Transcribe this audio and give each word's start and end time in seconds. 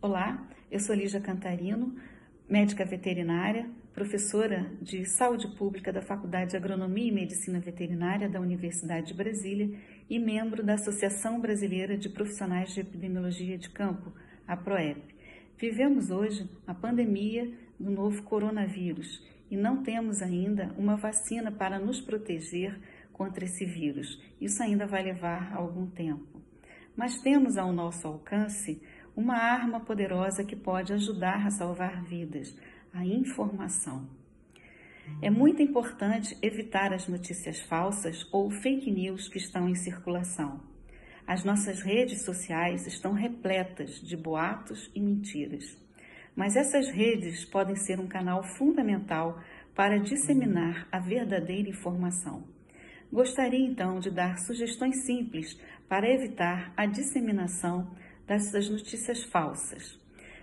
Olá, 0.00 0.48
eu 0.70 0.78
sou 0.78 0.94
Lígia 0.94 1.20
Cantarino, 1.20 1.96
médica 2.48 2.84
veterinária, 2.84 3.68
professora 3.92 4.70
de 4.80 5.04
saúde 5.04 5.48
pública 5.56 5.92
da 5.92 6.00
Faculdade 6.00 6.52
de 6.52 6.56
Agronomia 6.56 7.08
e 7.08 7.12
Medicina 7.12 7.58
Veterinária 7.58 8.28
da 8.28 8.40
Universidade 8.40 9.08
de 9.08 9.14
Brasília 9.14 9.76
e 10.08 10.16
membro 10.20 10.62
da 10.62 10.74
Associação 10.74 11.40
Brasileira 11.40 11.98
de 11.98 12.08
Profissionais 12.08 12.72
de 12.72 12.80
Epidemiologia 12.80 13.58
de 13.58 13.70
Campo, 13.70 14.12
a 14.46 14.56
PROEP. 14.56 15.02
Vivemos 15.58 16.12
hoje 16.12 16.48
a 16.64 16.72
pandemia 16.72 17.52
do 17.76 17.90
novo 17.90 18.22
coronavírus 18.22 19.20
e 19.50 19.56
não 19.56 19.82
temos 19.82 20.22
ainda 20.22 20.72
uma 20.78 20.94
vacina 20.94 21.50
para 21.50 21.76
nos 21.80 22.00
proteger 22.00 22.78
contra 23.12 23.44
esse 23.44 23.64
vírus. 23.64 24.22
Isso 24.40 24.62
ainda 24.62 24.86
vai 24.86 25.02
levar 25.02 25.52
algum 25.56 25.90
tempo. 25.90 26.40
Mas 26.98 27.20
temos 27.20 27.56
ao 27.56 27.72
nosso 27.72 28.06
alcance 28.06 28.80
uma 29.18 29.34
arma 29.34 29.80
poderosa 29.80 30.44
que 30.44 30.54
pode 30.54 30.92
ajudar 30.92 31.44
a 31.44 31.50
salvar 31.50 32.04
vidas, 32.04 32.56
a 32.94 33.04
informação. 33.04 34.08
É 35.20 35.28
muito 35.28 35.60
importante 35.60 36.38
evitar 36.40 36.92
as 36.92 37.08
notícias 37.08 37.60
falsas 37.62 38.24
ou 38.30 38.48
fake 38.48 38.88
news 38.92 39.26
que 39.28 39.38
estão 39.38 39.68
em 39.68 39.74
circulação. 39.74 40.60
As 41.26 41.42
nossas 41.42 41.82
redes 41.82 42.24
sociais 42.24 42.86
estão 42.86 43.12
repletas 43.12 44.00
de 44.00 44.16
boatos 44.16 44.88
e 44.94 45.00
mentiras. 45.00 45.64
Mas 46.36 46.54
essas 46.54 46.88
redes 46.88 47.44
podem 47.44 47.74
ser 47.74 47.98
um 47.98 48.06
canal 48.06 48.44
fundamental 48.56 49.42
para 49.74 49.98
disseminar 49.98 50.86
a 50.92 51.00
verdadeira 51.00 51.68
informação. 51.68 52.44
Gostaria 53.12 53.66
então 53.66 53.98
de 53.98 54.12
dar 54.12 54.38
sugestões 54.38 55.04
simples 55.04 55.60
para 55.88 56.08
evitar 56.08 56.72
a 56.76 56.86
disseminação 56.86 57.90
dessas 58.28 58.68
notícias 58.68 59.24
falsas. 59.24 59.98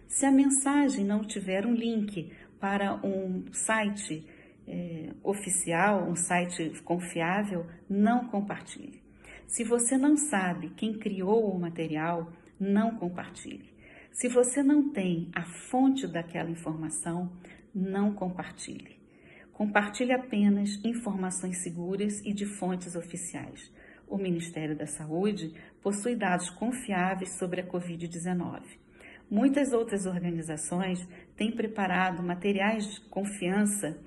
Se 0.08 0.26
a 0.26 0.32
mensagem 0.32 1.06
não 1.06 1.24
tiver 1.24 1.66
um 1.68 1.74
link 1.74 2.32
para 2.60 2.96
um 3.06 3.46
site 3.54 4.26
é, 4.68 5.12
oficial, 5.24 6.10
um 6.10 6.16
site 6.16 6.82
confiável, 6.84 7.68
não 7.88 8.28
compartilhe. 8.28 9.00
Se 9.48 9.64
você 9.64 9.98
não 9.98 10.18
sabe 10.18 10.72
quem 10.72 10.98
criou 10.98 11.54
o 11.54 11.60
material, 11.60 12.34
não 12.60 12.96
compartilhe. 12.96 13.70
Se 14.12 14.28
você 14.28 14.64
não 14.64 14.90
tem 14.90 15.30
a 15.36 15.44
fonte 15.44 16.08
daquela 16.08 16.50
informação, 16.50 17.32
não 17.74 18.14
compartilhe. 18.14 18.96
Compartilhe 19.54 20.12
apenas 20.12 20.84
informações 20.84 21.60
seguras 21.60 22.20
e 22.26 22.34
de 22.34 22.46
fontes 22.46 22.96
oficiais 22.96 23.72
o 24.08 24.18
Ministério 24.18 24.76
da 24.76 24.86
Saúde 24.86 25.54
possui 25.82 26.16
dados 26.16 26.50
confiáveis 26.50 27.38
sobre 27.38 27.62
a 27.62 27.68
Covid-19. 27.68 28.62
Muitas 29.30 29.74
outras 29.74 30.06
organizações 30.06 31.08
têm 31.36 31.52
preparado 31.52 32.22
materiais 32.22 32.86
de 32.86 33.02
confiança, 33.10 33.98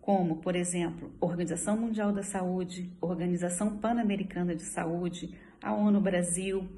como, 0.00 0.36
por 0.36 0.56
exemplo, 0.56 1.12
Organização 1.20 1.76
Mundial 1.76 2.12
da 2.12 2.22
Saúde, 2.22 2.90
Organização 3.00 3.78
Pan-Americana 3.78 4.56
de 4.56 4.64
Saúde, 4.64 5.38
a 5.62 5.72
ONU 5.72 6.00
Brasil, 6.00 6.68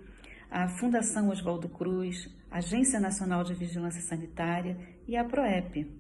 a 0.51 0.69
Fundação 0.69 1.31
Oswaldo 1.31 1.69
Cruz, 1.69 2.29
Agência 2.51 3.01
Nacional 3.01 3.43
de 3.43 3.55
Vigilância 3.55 4.03
Sanitária 4.03 4.77
e 5.09 5.17
a 5.17 5.25
PROEP. 5.25 5.91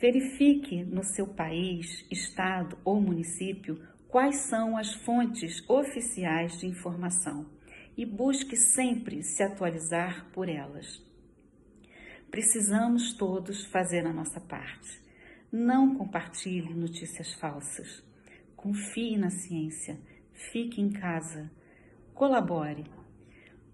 Verifique 0.00 0.82
no 0.82 1.04
seu 1.04 1.28
país, 1.28 2.04
estado 2.10 2.76
ou 2.84 3.00
município 3.00 3.80
quais 4.12 4.36
são 4.40 4.76
as 4.76 4.92
fontes 4.92 5.66
oficiais 5.66 6.58
de 6.58 6.66
informação 6.66 7.46
e 7.96 8.04
busque 8.04 8.54
sempre 8.58 9.22
se 9.22 9.42
atualizar 9.42 10.30
por 10.34 10.50
elas. 10.50 11.02
Precisamos 12.30 13.14
todos 13.14 13.64
fazer 13.64 14.06
a 14.06 14.12
nossa 14.12 14.38
parte. 14.38 15.00
Não 15.50 15.94
compartilhe 15.94 16.74
notícias 16.74 17.32
falsas. 17.32 18.04
Confie 18.54 19.16
na 19.16 19.30
ciência. 19.30 19.98
Fique 20.34 20.78
em 20.78 20.90
casa. 20.90 21.50
Colabore. 22.12 22.84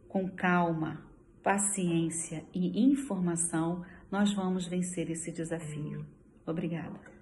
Com 0.09 0.29
calma, 0.29 1.05
paciência 1.43 2.45
e 2.55 2.81
informação, 2.81 3.85
nós 4.09 4.33
vamos 4.33 4.69
vencer 4.69 5.11
esse 5.11 5.33
desafio. 5.33 6.07
Obrigada. 6.47 7.18